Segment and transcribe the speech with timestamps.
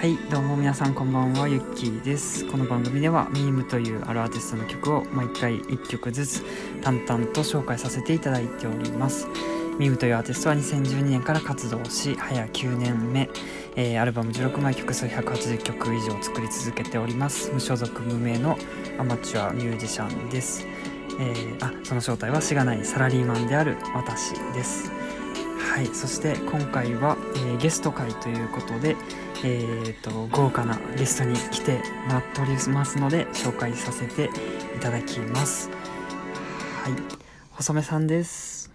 [0.00, 2.46] はいどうも皆さんこんばんはゆっきーです。
[2.46, 6.42] この番組ではミームというあるアーティストの曲を毎回1曲ずつ
[6.80, 9.28] 淡々と紹介させていただいております。
[9.78, 13.28] ミームというアーティストは2012年から活動し早9年目、
[13.76, 17.50] えー、アルバム16枚曲数180曲以上作り続けております。
[17.52, 18.56] 無所属無名の
[18.98, 20.66] アマチュアミュージシャンです。
[21.18, 24.90] えー、あその正体はしがないサラリーマンである私です。
[25.74, 28.96] はいそして今回は、えー、ゲスト会ということで、
[29.42, 34.28] えーと、豪華なゲストに来てもらっておりますので紹介させて
[34.76, 35.70] いただきます。
[35.70, 36.92] はい。
[37.50, 38.70] 細めさんです。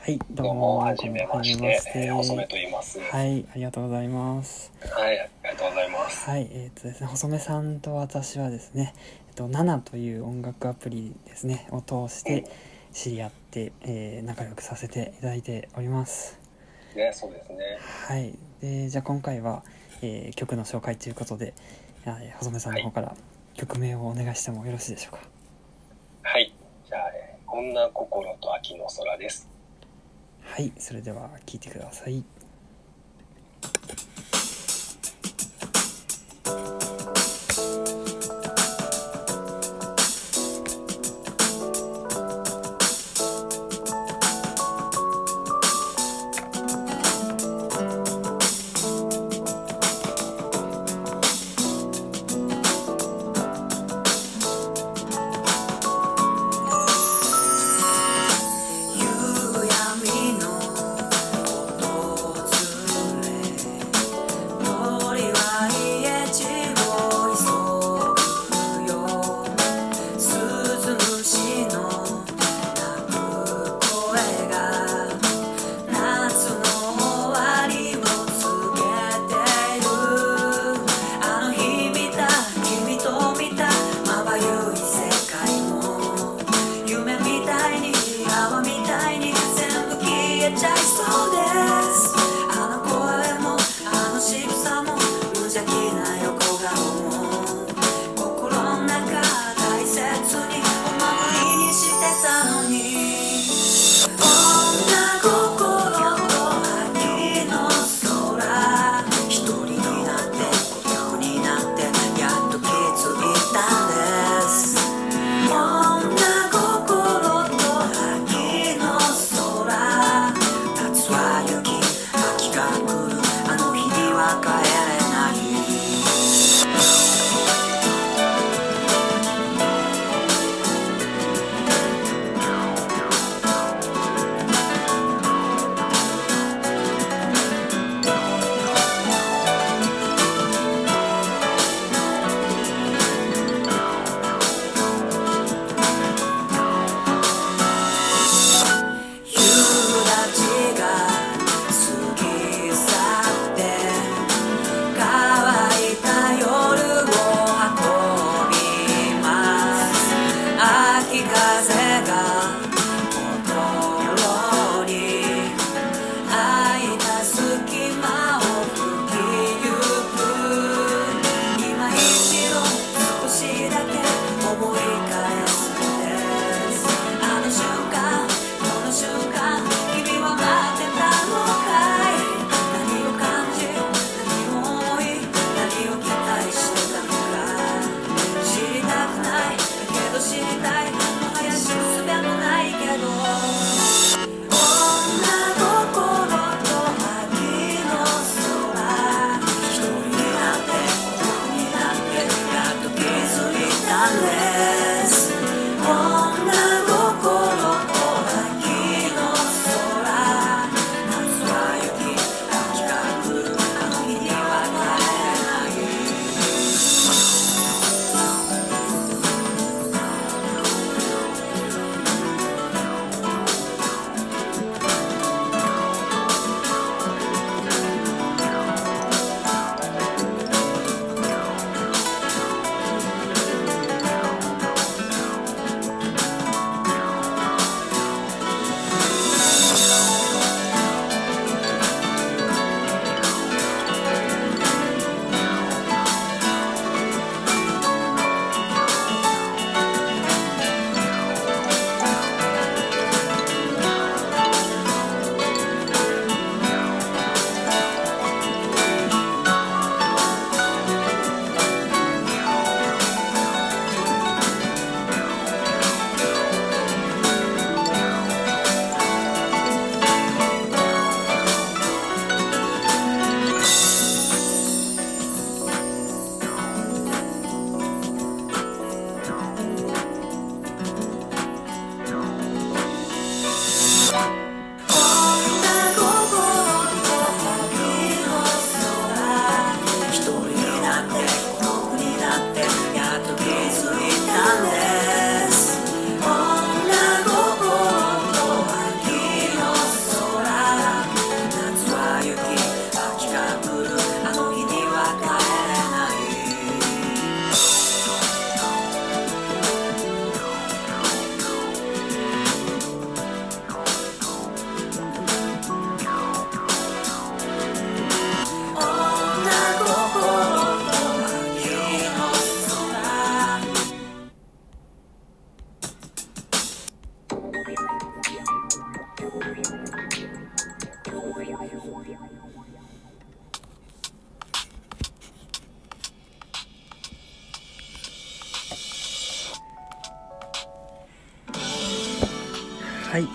[0.00, 0.78] はいどうも。
[0.78, 2.10] はじめまして。
[2.10, 2.98] 細めと言います。
[2.98, 4.72] はいありがとうございます。
[4.82, 6.28] はいありがとうございます。
[6.28, 8.94] はいえっ、ー、とですね細めさんと私はですね
[9.28, 12.50] えっ、ー、と7という音楽アプリですねを通して
[12.92, 16.39] 知り合って、えー、仲良くさせていただいております
[16.96, 17.78] ねそうですね。
[18.08, 18.34] はい。
[18.60, 19.62] でじゃあ今回は、
[20.02, 21.54] えー、曲の紹介ということで
[22.38, 23.16] 細めさんの方から
[23.54, 25.20] 曲名をお願いしてもよろしいでしょうか？
[26.22, 26.52] はい。
[26.88, 29.48] じゃあ、えー「女心と秋の空」です。
[30.42, 30.72] はい。
[30.78, 32.24] それでは聴いてください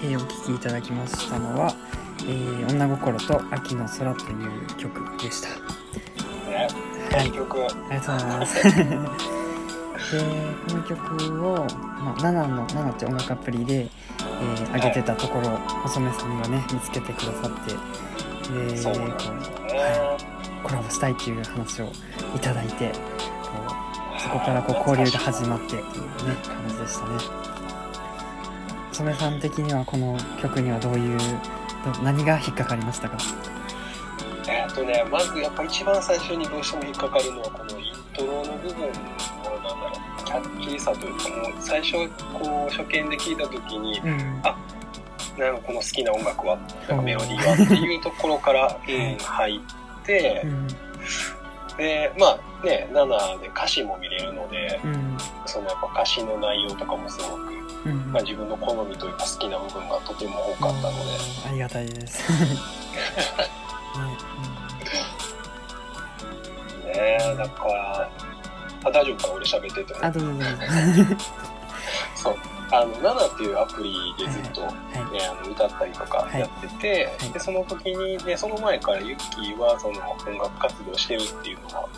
[0.04, 1.74] えーお聴きいただきましたのは
[2.28, 5.50] 「えー女心と秋の空」という曲でした。
[6.50, 6.68] ね、
[7.12, 7.64] はいいい曲。
[7.64, 8.64] ありがとうございます。
[10.12, 10.22] で、
[10.68, 11.68] この曲を、
[12.00, 15.50] まあ、ナナの、ナナって音楽アプリで、えー上げてたところ、
[15.84, 19.82] 細目さんがね、見つけてくださって、で、そうなんこでね。
[20.64, 21.86] うコラボしたいっていう話を
[22.36, 23.50] いただいて、こ
[24.18, 27.55] うそこからこう交流が始まってっていうね、感じでしたね。
[28.96, 31.20] 細目さん的にはこの曲にはどういう、
[31.84, 33.18] ど何が引っかかりましたか？
[34.48, 41.92] えっとね、まずやっぱ一番最初にどうしても引っかかるのはこのイントロの部分のなんだろうキャッチーさというかもう最初
[42.40, 44.42] こう初見で聞いた時にうん。
[44.44, 44.58] あ
[45.38, 46.56] なんかこの好きな音楽は？
[46.88, 47.54] なんかメロディーは？
[47.54, 50.68] っていうところから、うんい入ってうん。
[51.76, 55.18] でまあね7で歌詞も見れるのでうん。
[55.46, 57.54] そのやっぱ歌詞の内容とかもすごく、
[57.86, 58.12] うん。
[58.12, 61.12] まあ、自分の好みというか好きな部分がとても多かったので。
[61.48, 62.24] ありがたいです。
[66.86, 68.10] ねだから
[68.86, 70.48] あ大丈夫か俺喋っててもうん、あ、どうぞどうぞ。
[72.16, 72.36] そう
[72.72, 81.90] あの7っていうアプリでずっと、ねはあの歌ったりとかやってて、はいでその時に、ね、その前からユッキーはその音楽活動してるっていうのは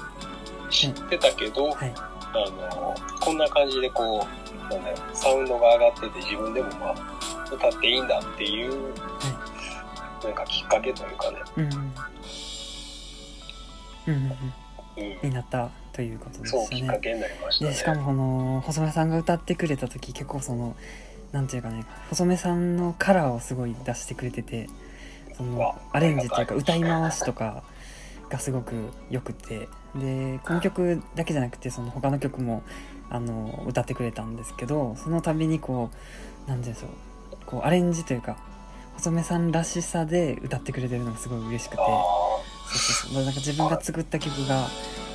[0.69, 1.71] 知ってたけど、い。
[1.71, 1.93] はい。
[2.33, 4.25] あのこんな感じでこ
[4.69, 8.93] うなんだろうサウンドが上がってて自分でもまあ歌っていいんだっていう、
[10.23, 11.63] なんかきっかけというかね、うん。
[14.07, 14.53] うんうん
[15.23, 17.01] になったということでそうしたね。
[17.51, 17.71] したね。
[17.71, 20.75] で、しかもこの、細目さんが歌ってくれた時、結構その、
[21.31, 24.69] なんていうかね、細目さんのカラーをすごい出してくれてて、
[25.35, 27.63] そのわ、アレンジというか、歌い回しとか
[28.29, 32.63] がすごく良くて、で、この曲だけじゃなくて、その他の曲も、
[33.09, 36.89] あの、歌ってくれたんですけど、その度にこう、何て言うんでしょう、
[37.45, 38.37] こう、アレンジというか、
[38.95, 43.23] 細目さんらしさで歌ってくれてるのがすごい嬉しくて、そうそうそう。
[43.23, 44.67] なんか自分が作った曲が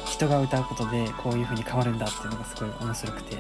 [0.07, 3.37] 人が歌うことでこういう風に変わるんだっていうのがすごい面白くて。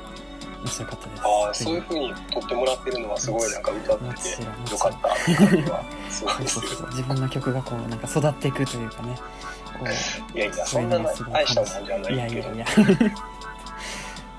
[0.62, 1.22] 面白かったです。
[1.22, 6.88] ーあーそういう風に撮ってもらってるのはすごいなんか歌ってもてよかったって感じはすごいそうですよそうそう。
[6.90, 9.16] 自分の曲がこうなんか育っていくというかね。
[9.78, 9.86] こ
[10.34, 12.64] ういやいやそんないうのがすごい大したもんじゃないいやいけどやいや。
[12.64, 12.68] っ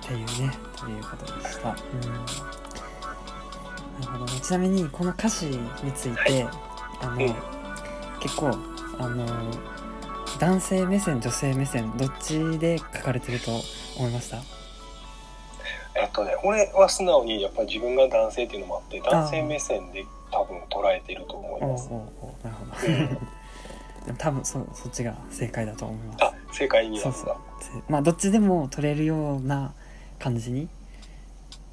[0.06, 1.70] ていうねということでした。
[1.70, 1.76] うん。
[4.02, 4.40] なるほどね。
[4.42, 6.48] ちなみにこの歌詞について、
[7.02, 7.36] あの、うん。
[8.20, 8.48] 結構
[9.00, 9.26] あの
[10.40, 13.52] 男性目線女性目線どっちで書かれてると
[13.98, 14.38] 思いました？
[15.96, 22.00] えっとね俺は素直にやっぱり自分が男性っていうのもあって男性目線で多分捉えてると思いおうおうますおう
[22.44, 23.10] なるほど、うん。
[24.06, 26.24] でも多分そそっちが正解だと思います。
[26.24, 27.36] あ正解になそうそう。
[27.88, 29.74] まあどっちでも取れるような
[30.20, 30.68] 感じに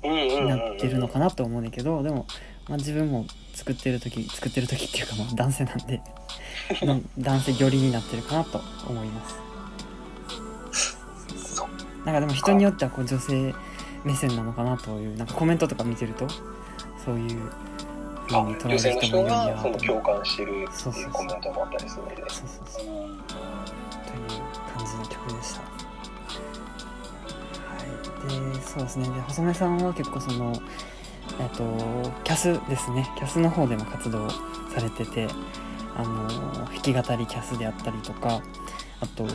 [0.02, 2.26] なってるのかなと思うんだけどでも、
[2.68, 6.00] まあ、自分も作ってる時作ってる時っていうかまあ男性なんで
[6.82, 9.38] の男性寄りになってるかなと思います。
[11.54, 13.54] そうなんかでも人によってはこう女性
[14.04, 16.26] 目線なのかなというなんかコメントとか見てると
[17.04, 17.40] そういう
[18.26, 22.16] 風あに捉える人もいるんやがそのと共感してるっていうコメントもあったりするんで。
[22.28, 22.86] そうそうそう。
[22.86, 23.20] うん
[24.10, 24.40] という
[24.76, 25.60] 感じの曲でした。
[25.60, 25.66] は
[28.24, 29.08] い、でそうですね。
[29.08, 30.52] で細目さんは結構その
[31.40, 31.62] えっと
[32.24, 33.08] キャスですね。
[33.16, 35.28] キャスの方でも活動されてて
[35.96, 36.28] あの
[36.66, 38.42] 弾き語りキャスであったりとか
[39.00, 39.26] あと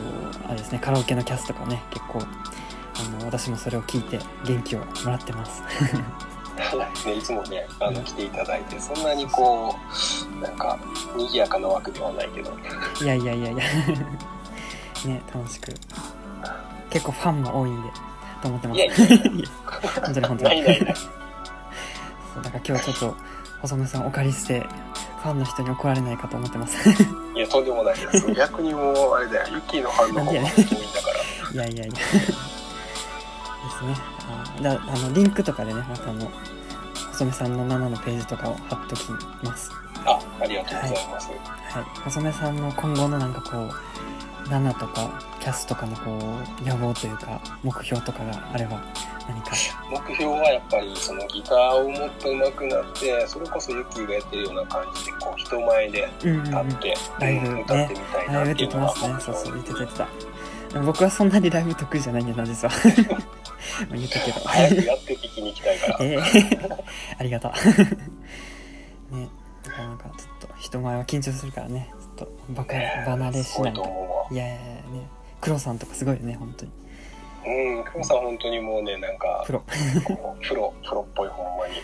[0.46, 0.78] あれですね。
[0.78, 2.20] カラオケのキャスとかね結構
[2.98, 5.62] あの私もそれを聞いて元気をもらってます。
[7.06, 9.76] ね、いつもねあの来ていただいてそんなにこ
[10.38, 10.78] うなんか
[11.14, 12.50] 賑やかな枠ではないけど。
[13.02, 13.64] いやいやいやいや。
[15.04, 15.72] ね楽しく。
[16.90, 17.90] 結構ファンも多いんで
[18.40, 18.80] と思ってます。
[18.80, 19.46] いやいやいや。
[20.02, 20.62] 本当に本当に。
[20.62, 20.76] ない
[22.34, 23.16] そうだから今日ちょっと
[23.62, 24.60] 細野さんお借りして
[25.22, 26.76] ファンの人に怒られないかと思ってます。
[27.34, 28.32] いやとんでもないです。
[28.32, 31.10] 逆にもうあれだよユッキーのファンの方が多いんだか
[31.52, 31.52] ら。
[31.52, 31.94] いやいやいや
[33.66, 33.94] ですね。
[34.28, 36.30] あだあのリンクとかでねまたあの
[37.12, 39.10] 細目さんの7のページとかを貼っとき
[39.42, 39.70] ます。
[40.04, 42.00] あありがとうございます、はい。
[42.04, 46.18] 細目さんの今後のなんかこう7とかキャスとかのこ
[46.62, 48.80] う野望というか目標とかがあれば
[49.28, 49.50] 何か。
[49.90, 59.08] 目標はやっぱりそのギターをもっと上手くなってそれこそユッキーがやってるような感じでこう人前で立って、ライブうん歌ってみたいライブって言ってます。
[59.08, 59.78] ねそうそう言ってた。
[59.78, 60.08] 言ってた
[60.82, 62.74] 僕はそんなにライブ得意じゃないんだな実は。
[63.10, 63.35] ま あ
[63.92, 64.40] 言ったけど。
[64.40, 65.96] 早くやって聞きに行きたいから。
[66.04, 66.84] えー、
[67.18, 67.52] ありがとう。
[69.16, 69.28] ね
[69.64, 71.90] なかなかちょっと人前は緊張するからね。
[72.16, 73.82] ちょっとバカ離れしないいと
[74.30, 75.08] いやいやいやね
[75.40, 76.72] 黒さんとかすごいよね本当に。
[77.46, 79.62] うん久保さん本当にもうねなんかプロ。
[80.40, 81.74] プロプロっぽいほんまに。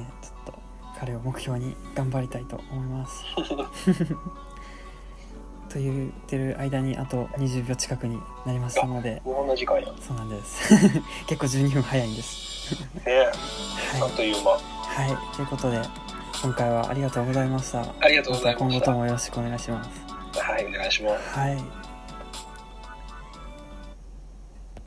[0.00, 0.54] ねちょっと
[0.98, 3.24] 彼を目標に頑張りたいと思います
[5.74, 8.16] と言ってる間にあと20秒近くに
[8.46, 9.20] なりましたので。
[9.24, 9.86] 同じ間や。
[9.86, 10.72] ねそうなんです。
[11.26, 12.76] 結構12分早いんです。
[13.04, 13.32] え、は
[14.02, 14.52] あっという間。
[14.52, 14.54] い、
[15.10, 15.82] はい、ということで
[16.42, 17.84] 今回はありがとうございました。
[18.00, 18.64] ありがとうございました。
[18.64, 19.90] 今後ともよろしくお願いします。
[20.38, 21.38] はい、お願いします。
[21.38, 21.83] はい